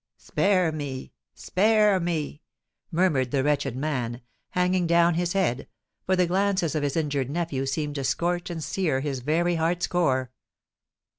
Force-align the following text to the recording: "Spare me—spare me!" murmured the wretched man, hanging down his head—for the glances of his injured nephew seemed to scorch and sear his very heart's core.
"Spare 0.17 0.71
me—spare 0.71 1.99
me!" 1.99 2.41
murmured 2.91 3.29
the 3.29 3.43
wretched 3.43 3.75
man, 3.75 4.21
hanging 4.49 4.87
down 4.87 5.13
his 5.13 5.33
head—for 5.33 6.15
the 6.15 6.25
glances 6.25 6.73
of 6.73 6.81
his 6.81 6.97
injured 6.97 7.29
nephew 7.29 7.67
seemed 7.67 7.93
to 7.93 8.03
scorch 8.03 8.49
and 8.49 8.63
sear 8.63 9.01
his 9.01 9.19
very 9.19 9.57
heart's 9.57 9.85
core. 9.85 10.31